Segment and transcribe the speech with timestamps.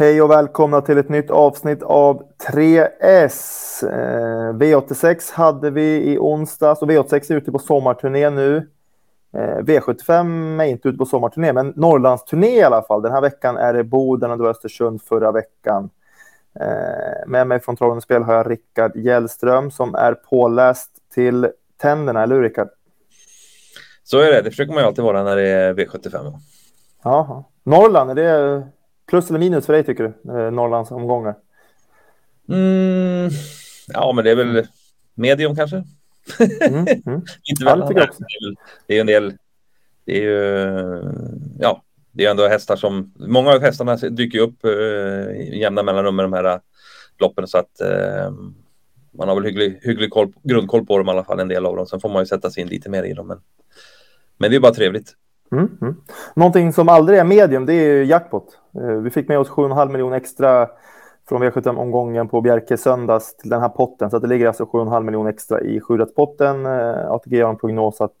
[0.00, 3.82] Hej och välkomna till ett nytt avsnitt av 3S.
[3.82, 8.56] Eh, V86 hade vi i onsdags och V86 är ute på sommarturné nu.
[9.32, 13.02] Eh, V75 är inte ute på sommarturné, men Norrlandsturné i alla fall.
[13.02, 15.90] Den här veckan är det Boden och det var Östersund förra veckan.
[16.60, 21.48] Eh, med mig från Trollhättan Spel har jag Rickard Gällström som är påläst till
[21.80, 22.68] tänderna, eller hur Rickard?
[24.04, 26.32] Så är det, det försöker man ju alltid vara när det är V75.
[27.02, 27.44] Jaha.
[27.62, 28.68] Norrland, är det
[29.08, 30.32] plus eller minus för dig tycker du?
[30.32, 31.34] Eh, Norrlands omgångar?
[32.48, 33.30] Mm,
[33.88, 34.66] ja, men det är väl
[35.14, 35.84] medium kanske.
[36.60, 37.22] Mm, mm.
[37.50, 38.10] Inte väl, ja, det,
[38.86, 39.34] det är en del,
[40.04, 41.02] det är ju,
[41.58, 46.24] ja, det är ändå hästar som, många av hästarna dyker upp eh, jämna mellanrum med
[46.24, 46.58] de här eh,
[47.18, 48.32] loppen så att eh,
[49.10, 51.76] man har väl hygglig, hygglig koll, grundkoll på dem i alla fall, en del av
[51.76, 51.86] dem.
[51.86, 53.26] Sen får man ju sätta sig in lite mer i dem.
[53.26, 53.40] Men,
[54.36, 55.14] men det är bara trevligt.
[55.52, 55.96] Mm, mm.
[56.34, 58.58] Någonting som aldrig är medium, det är jackpot.
[58.74, 60.68] Eh, vi fick med oss 7,5 miljoner extra
[61.28, 64.10] från V75-omgången på Bjerke söndags till den här potten.
[64.10, 66.66] Så det ligger alltså 7,5 miljoner extra i sjurättspotten.
[66.66, 68.14] Eh, ATG har en prognos att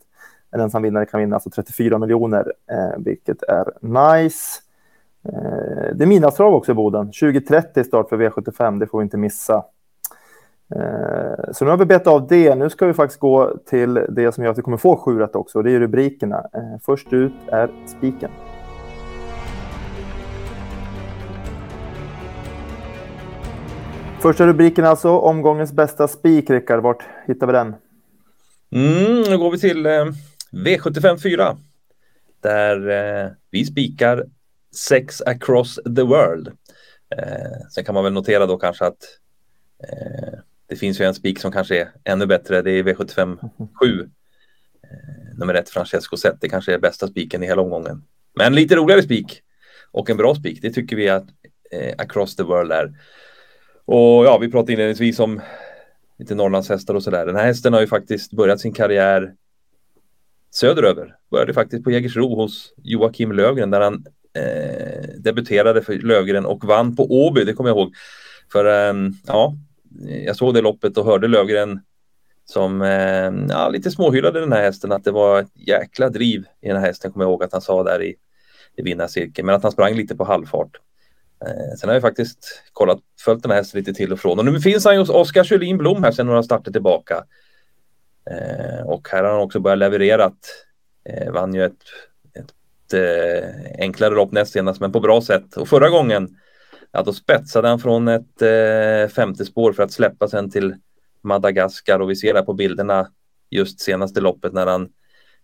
[0.50, 4.60] en ensam vinnare kan vinna alltså 34 miljoner, eh, vilket är nice.
[5.94, 7.06] Det är midnattstrav också i Boden.
[7.06, 9.64] 2030 start för V75, det får vi inte missa.
[10.76, 12.54] Eh, så nu har vi bett av det.
[12.54, 15.34] Nu ska vi faktiskt gå till det som gör att vi kommer få sju rätt
[15.34, 15.62] också.
[15.62, 16.36] Det är rubrikerna.
[16.36, 18.30] Eh, först ut är spiken.
[24.20, 26.82] Första rubriken alltså, omgångens bästa spik, Rickard.
[26.82, 27.74] Vart hittar vi den?
[28.70, 30.04] Mm, nu går vi till eh,
[30.52, 31.56] V75 4.
[32.40, 34.24] Där eh, vi spikar
[34.74, 36.48] sex across the world.
[37.16, 39.02] Eh, sen kan man väl notera då kanske att
[39.88, 40.38] eh,
[40.68, 42.62] det finns ju en spik som kanske är ännu bättre.
[42.62, 44.00] Det är V75 7.
[44.00, 44.08] Eh,
[45.38, 46.40] nummer ett Francesco Zet.
[46.40, 48.02] Det kanske är bästa spiken i hela omgången.
[48.34, 49.42] Men lite roligare spik
[49.90, 50.58] och en bra spik.
[50.62, 51.26] Det tycker vi att
[51.70, 52.92] eh, Across the World är.
[53.84, 55.40] Och ja, vi pratade inledningsvis om
[56.18, 57.26] lite Norrlandshästar och sådär.
[57.26, 59.34] Den här hästen har ju faktiskt börjat sin karriär
[60.50, 61.16] söderöver.
[61.30, 64.04] Började faktiskt på Jägersro hos Joakim Lövgren där han
[64.34, 67.94] eh, debuterade för Lövgren och vann på Åby, det kommer jag ihåg.
[68.52, 69.54] För eh, ja,
[70.06, 71.80] jag såg det loppet och hörde Lövgren
[72.44, 76.68] som eh, ja, lite småhyllade den här hästen att det var ett jäkla driv i
[76.68, 78.14] den här hästen kommer jag ihåg att han sa där i,
[78.76, 80.76] i vinnarcirkeln men att han sprang lite på halvfart.
[81.44, 84.44] Eh, sen har jag faktiskt kollat, följt den här hästen lite till och från och
[84.44, 87.24] nu finns han hos Oskar Kjellin Blom här sedan några starter tillbaka.
[88.30, 90.32] Eh, och här har han också börjat leverera.
[91.04, 91.82] Eh, vann ju ett,
[92.34, 96.36] ett eh, enklare lopp näst senast men på bra sätt och förra gången
[96.92, 100.74] ja, då spetsade han från ett eh, femte spår för att släppa sen till
[101.20, 103.08] Madagaskar och vi ser där på bilderna
[103.50, 104.88] just senaste loppet när han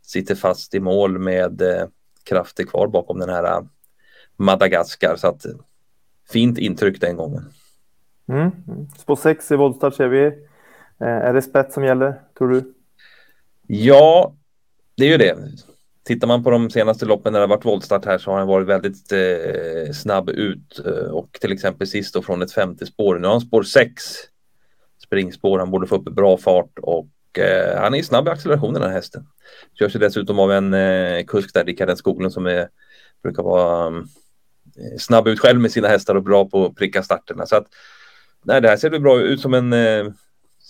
[0.03, 1.87] sitter fast i mål med eh,
[2.25, 3.61] krafter kvar bakom den här eh,
[4.37, 5.17] Madagaskar.
[5.17, 5.47] Så att
[6.29, 7.45] fint intryck den gången.
[8.29, 8.51] Mm.
[8.99, 10.27] Spår 6 i voltstart ser vi.
[10.99, 12.75] Eh, är det spets som gäller, tror du?
[13.67, 14.35] Ja,
[14.95, 15.39] det är ju det
[16.05, 18.49] tittar man på de senaste loppen när det har varit voltstart här så har han
[18.49, 23.19] varit väldigt eh, snabb ut eh, och till exempel sist då från ett femte spår.
[23.19, 24.03] Nu har han spår 6
[25.05, 25.59] springspår.
[25.59, 28.97] Han borde få upp bra fart och eh, han är snabb i accelerationen den här
[28.97, 29.27] hästen.
[29.79, 32.69] Kör sig dessutom av en eh, kusk där, Rickard Skoglund som är,
[33.23, 34.09] brukar vara um,
[34.99, 37.47] snabb ut själv med sina hästar och bra på att pricka starterna.
[37.47, 37.67] Så att,
[38.45, 40.07] nej, det här ser väl bra ut som en eh,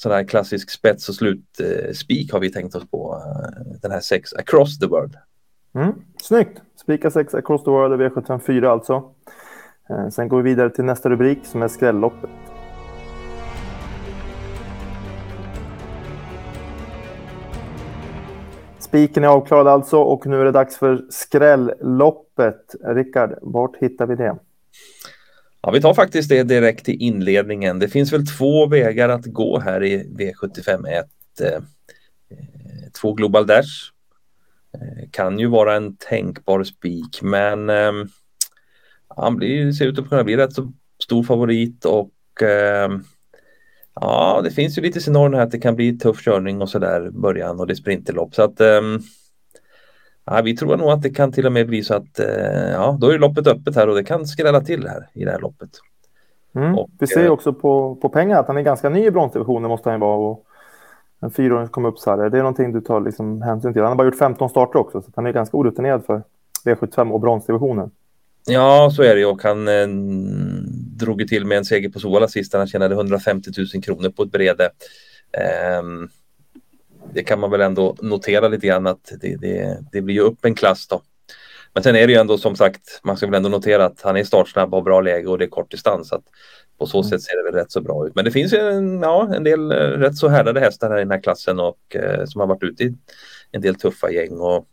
[0.04, 3.22] sån här klassisk spets och slutspik eh, har vi tänkt oss på.
[3.26, 5.16] Eh, den här sex across the world.
[5.74, 5.92] Mm,
[6.22, 6.62] snyggt!
[6.76, 9.02] Spika sex across the world i V754 alltså.
[9.90, 12.30] Eh, sen går vi vidare till nästa rubrik som är skrälloppet.
[18.78, 22.74] Spiken är avklarad alltså och nu är det dags för skrälloppet.
[22.84, 24.36] Rickard, vart hittar vi det?
[25.66, 27.78] Ja, vi tar faktiskt det direkt till inledningen.
[27.78, 31.06] Det finns väl två vägar att gå här i V75 1.
[31.40, 31.62] Eh,
[33.00, 33.90] två Global Dash.
[34.74, 37.92] Eh, kan ju vara en tänkbar spik, men eh,
[39.08, 40.72] han blir, ser ut att kunna bli rätt så
[41.02, 42.90] stor favorit och eh,
[43.94, 46.78] ja, det finns ju lite scenarion här att det kan bli tuff körning och så
[46.78, 49.00] där början och det är sprinterlopp så att ehm,
[50.24, 52.96] Ja, vi tror nog att det kan till och med bli så att eh, ja,
[53.00, 55.70] då är loppet öppet här och det kan skrälla till här i det här loppet.
[56.54, 56.78] Mm.
[56.78, 59.68] Och, vi ser eh, också på, på pengar att han är ganska ny i bronsdivisionen
[59.68, 60.16] måste han vara.
[60.16, 60.44] Och
[61.24, 62.30] en fyraåring som kom upp så här.
[62.30, 63.82] Det är någonting du tar liksom hänsyn till.
[63.82, 66.22] Han har bara gjort 15 starter också så han är ganska orutinerad för
[66.64, 67.90] V75 och bronsdivisionen.
[68.46, 69.86] Ja, så är det och han eh,
[70.98, 74.32] drog till med en seger på Sola sist han tjänade 150 000 kronor på ett
[74.32, 74.70] brede.
[75.80, 76.08] Um,
[77.14, 80.44] det kan man väl ändå notera lite grann att det, det, det blir ju upp
[80.44, 81.02] en klass då.
[81.74, 84.16] Men sen är det ju ändå som sagt, man ska väl ändå notera att han
[84.16, 86.08] är startsnabb har bra läge och det är kort distans.
[86.08, 86.24] Så att
[86.78, 87.10] på så mm.
[87.10, 88.14] sätt ser det väl rätt så bra ut.
[88.14, 91.10] Men det finns ju en, ja, en del rätt så härdade hästar här i den
[91.10, 92.94] här klassen och eh, som har varit ute i
[93.52, 94.40] en del tuffa gäng.
[94.40, 94.66] Och,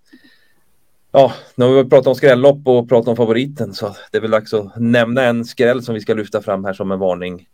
[1.11, 4.31] ja, nu har vi pratat om skrällopp och pratat om favoriten så det är väl
[4.31, 7.47] dags att nämna en skräll som vi ska lyfta fram här som en varning.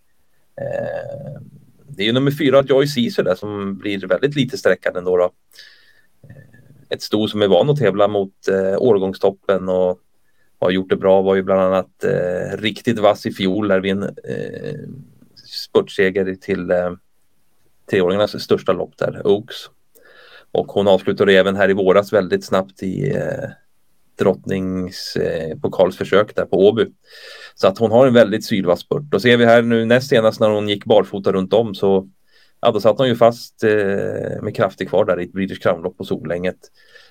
[0.61, 1.41] Eh,
[1.97, 5.17] det är ju nummer fyra, Joy Caesar där som blir väldigt lite sträckad ändå.
[5.17, 5.23] Då.
[5.23, 6.35] Eh,
[6.89, 9.99] ett sto som är van att tävla mot eh, årgångstoppen och
[10.59, 11.21] har gjort det bra.
[11.21, 14.79] Var ju bland annat eh, riktigt vass i fjol där vi en eh,
[15.45, 16.91] spurtseger till eh,
[17.91, 19.55] treåringarnas största lopp där, Oaks.
[20.51, 23.49] Och hon avslutade även här i våras väldigt snabbt i eh,
[24.17, 26.85] drottningspokalsförsök eh, där på Åby.
[27.55, 29.13] Så att hon har en väldigt sylvass spurt.
[29.13, 32.07] Och ser vi här nu näst senast när hon gick barfota runt om så
[32.61, 35.97] ja, då satt hon ju fast eh, med krafter kvar där i ett British Crown-lopp
[35.97, 36.57] på Solänget.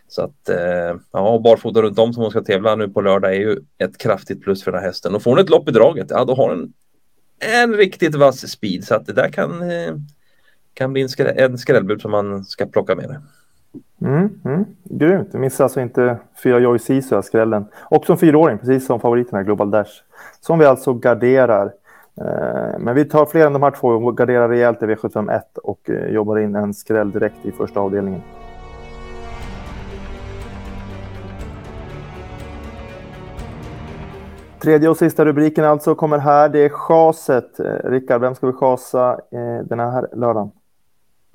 [0.08, 3.41] Så att eh, ja, barfota runt om som hon ska tävla nu på lördag är
[3.41, 5.14] ju ett kraftigt plus för den här hästen.
[5.14, 6.73] Och får hon ett lopp i draget, ja då har hon
[7.38, 9.94] en riktigt vass speed så att det där kan, eh,
[10.75, 13.23] kan bli en, skräll, en skrällbud som man ska plocka med det.
[14.06, 15.32] Mm, mm, grymt.
[15.32, 17.64] Missa alltså inte fyra Joy Sisu, skrällen.
[17.75, 19.91] och som fyraåring, precis som favoriterna Global Dash.
[20.41, 21.73] Som vi alltså garderar.
[22.20, 25.91] Eh, men vi tar fler än de här två och garderar rejält i V751 och
[25.91, 28.20] eh, jobbar in en skräll direkt i första avdelningen.
[34.62, 36.49] Tredje och sista rubriken alltså kommer här.
[36.49, 37.61] Det är chaset.
[37.61, 39.20] Eh, Rickard, vem ska vi chasa
[39.64, 40.50] den här lördagen?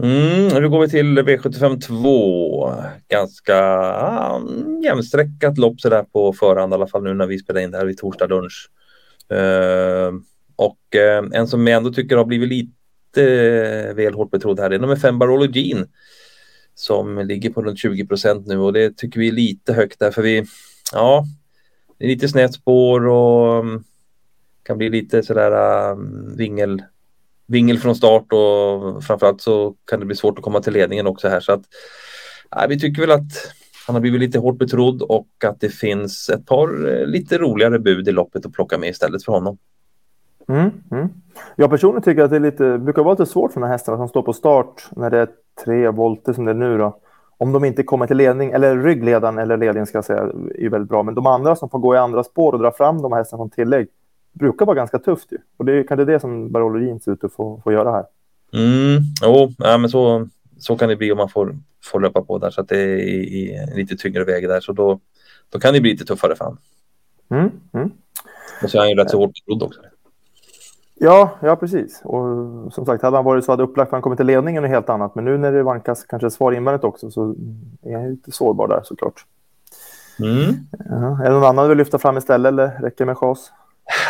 [0.04, 2.74] Mm, nu går vi till V75 2.
[3.08, 4.42] Ganska ah,
[4.84, 7.86] jämnsträckat lopp sådär på förhand, i alla fall nu när vi spelar in det här
[7.86, 8.70] vid torsdag lunch.
[9.34, 10.14] Uh,
[10.56, 13.22] och uh, en som jag ändå tycker har blivit lite
[13.90, 15.88] uh, väl hårt betrodd här är nummer 5 Barolo Jean
[16.76, 20.12] som ligger på runt 20 procent nu och det tycker vi är lite högt där
[20.12, 20.46] för vi,
[20.94, 21.26] ja,
[21.98, 23.84] det är lite snett spår och um,
[24.64, 26.84] kan bli lite sådär um, vingel,
[27.52, 31.28] vingel från start och framförallt så kan det bli svårt att komma till ledningen också
[31.28, 31.62] här så att
[32.56, 33.32] nej, vi tycker väl att
[33.88, 37.80] han har blivit lite hårt betrodd och att det finns ett par eh, lite roligare
[37.80, 39.58] bud i loppet att plocka med istället för honom.
[40.50, 41.10] Mm, mm.
[41.56, 43.98] Jag personligen tycker att det är lite, brukar vara lite svårt för de här hästarna
[43.98, 45.30] som står på start när det är
[45.66, 47.00] tre volter som det är nu då
[47.42, 50.20] om de inte kommer till ledning, eller ryggledaren eller ledningen ska jag säga,
[50.56, 51.04] är väldigt bra.
[51.04, 53.42] Men de andra som får gå i andra spår och dra fram de här hästarna
[53.42, 53.88] som tillägg
[54.34, 55.38] brukar vara ganska tufft ju.
[55.58, 58.06] Och det är kanske det som Barologin ser ut att få, få göra här.
[58.54, 62.38] Mm, jo, ja, men så, så kan det bli om man får, får löpa på
[62.38, 64.60] där så att det är i, i lite tyngre väg där.
[64.60, 65.00] Så då,
[65.50, 66.60] då kan det bli lite tuffare för honom.
[67.30, 67.92] Mm, mm.
[68.64, 69.82] Och så är han ju rätt så hårt betrodd också.
[71.04, 72.02] Ja, ja precis.
[72.04, 72.24] Och
[72.74, 75.16] som sagt, hade han varit så hade upplagt han kommit till ledningen är helt annat.
[75.16, 77.36] Men nu när det vankas kanske svar invändigt också så
[77.82, 79.26] är han lite sårbar där såklart.
[80.20, 80.56] Mm.
[80.90, 83.52] Ja, är det någon annan du vill lyfta fram istället eller räcker med chas?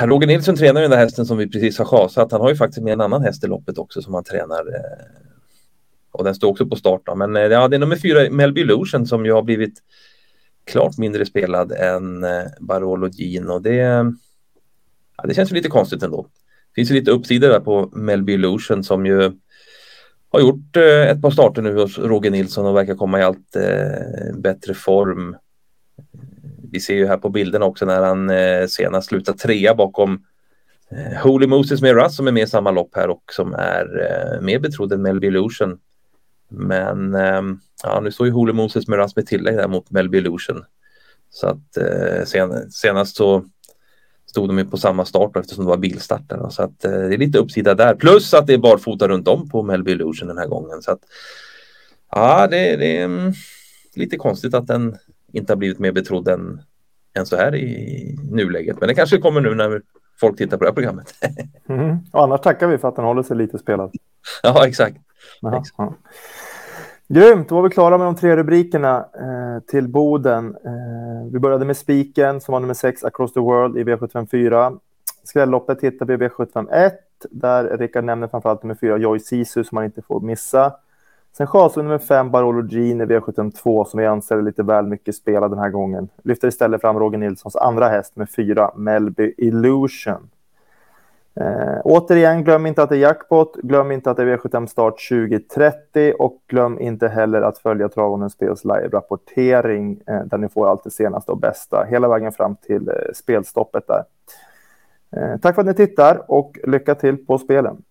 [0.01, 2.31] Roger Nilsson tränar ju den där hästen som vi precis har chasat.
[2.31, 4.59] Han har ju faktiskt med en annan häst i loppet också som han tränar.
[4.59, 5.05] Eh,
[6.11, 7.01] och den står också på start.
[7.05, 7.15] Då.
[7.15, 9.73] Men eh, ja, det är nummer fyra, Melby Illusion, som ju har blivit
[10.65, 13.59] klart mindre spelad än eh, Barolo Gino.
[13.59, 13.75] Det,
[15.17, 16.27] ja, det känns ju lite konstigt ändå
[16.69, 19.31] Det finns ju lite uppsidor där på Melby Illusion som ju
[20.29, 20.75] har gjort
[21.07, 23.57] ett par starter nu hos Roger Nilsson och verkar komma i allt
[24.33, 25.35] bättre form.
[26.71, 30.25] Vi ser ju här på bilden också när han eh, senast slutar trea bakom
[30.89, 33.85] eh, Holy Moses med Russ som är med i samma lopp här och som är
[34.01, 35.79] eh, mer betrodd än Melby Illusion.
[36.49, 37.41] Men eh,
[37.83, 40.63] ja, nu står ju Holy Moses med Russ med tillägg där mot Melby Illusion.
[41.29, 43.45] Så att eh, sen, senast så
[44.25, 46.51] stod de ju på samma start eftersom det var bilstarten.
[46.51, 47.95] Så att eh, det är lite uppsida där.
[47.95, 50.81] Plus att det är barfota runt om på Melby Illusion den här gången.
[50.81, 50.99] Så att
[52.11, 53.33] ja, det, det är mm,
[53.95, 54.97] lite konstigt att den
[55.33, 56.61] inte har blivit mer betrodd än,
[57.13, 58.79] än så här i nuläget.
[58.79, 59.81] Men det kanske kommer nu när
[60.19, 61.13] folk tittar på det här programmet.
[61.69, 61.97] mm.
[62.11, 63.91] Och annars tackar vi för att den håller sig lite spelad.
[64.43, 64.97] Ja, exakt.
[65.43, 65.97] Aha, exakt.
[67.07, 70.55] Grymt, då var vi klara med de tre rubrikerna eh, till Boden.
[70.65, 74.79] Eh, vi började med spiken som var nummer 6, Across the World i V754.
[75.23, 76.91] Skrälloppet hittar vi i V751
[77.29, 80.73] där Rickard nämner framförallt nummer 4, Joy Sisu som man inte får missa.
[81.37, 85.51] Sen chasade nummer fem, Barolo Gini V72 som vi anser är lite väl mycket spelad
[85.51, 86.09] den här gången.
[86.23, 90.29] Lyfter istället fram Roger Nilssons andra häst med fyra, Melby Illusion.
[91.35, 95.09] Eh, återigen, glöm inte att det är jackpot, glöm inte att det är V75 start
[95.09, 100.83] 2030 och glöm inte heller att följa Travonens Spels live-rapportering eh, där ni får allt
[100.83, 104.03] det senaste och bästa hela vägen fram till eh, spelstoppet där.
[105.15, 107.83] Eh, tack för att ni tittar och lycka till på spelen.